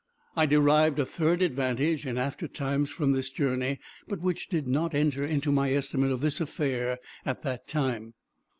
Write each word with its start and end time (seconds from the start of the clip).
I 0.35 0.47
derived 0.47 0.97
a 0.97 1.05
third 1.05 1.43
advantage, 1.43 2.07
in 2.07 2.17
after 2.17 2.47
times, 2.47 2.89
from 2.89 3.11
this 3.11 3.29
journey, 3.29 3.77
but 4.07 4.19
which 4.19 4.49
did 4.49 4.67
not 4.67 4.95
enter 4.95 5.23
into 5.23 5.51
my 5.51 5.73
estimate 5.73 6.11
of 6.11 6.21
this 6.21 6.41
affair, 6.41 6.97
at 7.23 7.43
that 7.43 7.67
time. 7.67 8.15